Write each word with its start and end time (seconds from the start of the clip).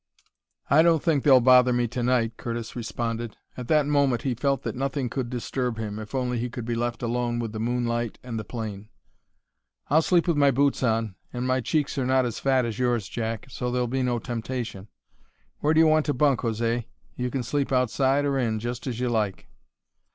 "I 0.67 0.81
don't 0.81 1.03
think 1.03 1.23
they'll 1.23 1.41
bother 1.41 1.71
me 1.71 1.87
to 1.89 2.01
night," 2.01 2.35
Curtis 2.35 2.75
responded. 2.75 3.37
At 3.55 3.67
that 3.67 3.85
moment 3.85 4.23
he 4.23 4.33
felt 4.33 4.63
that 4.63 4.73
nothing 4.75 5.09
could 5.11 5.29
disturb 5.29 5.77
him, 5.77 5.99
if 5.99 6.15
only 6.15 6.39
he 6.39 6.49
could 6.49 6.65
be 6.65 6.73
left 6.73 7.03
alone 7.03 7.37
with 7.37 7.51
the 7.51 7.59
moonlight 7.59 8.17
and 8.23 8.39
the 8.39 8.43
plain. 8.43 8.89
"I'll 9.91 10.01
sleep 10.01 10.27
with 10.27 10.37
my 10.37 10.49
boots 10.49 10.81
on, 10.81 11.13
and 11.31 11.45
my 11.45 11.61
cheeks 11.61 11.99
are 11.99 12.05
not 12.07 12.25
as 12.25 12.39
fat 12.39 12.65
as 12.65 12.79
yours, 12.79 13.07
Jack, 13.09 13.45
so 13.51 13.69
there'll 13.69 13.85
be 13.85 14.01
no 14.01 14.17
temptation. 14.17 14.87
Where 15.59 15.71
do 15.75 15.79
you 15.79 15.85
want 15.87 16.07
to 16.07 16.15
bunk, 16.15 16.39
José? 16.39 16.85
You 17.15 17.29
can 17.29 17.43
sleep 17.43 17.71
outside 17.71 18.25
or 18.25 18.39
in, 18.39 18.57
just 18.59 18.87
as 18.87 18.99
you 18.99 19.07
like." 19.07 19.49